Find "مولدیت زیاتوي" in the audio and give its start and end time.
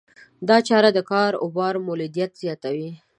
1.87-2.91